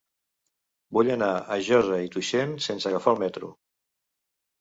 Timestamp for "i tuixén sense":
2.05-2.89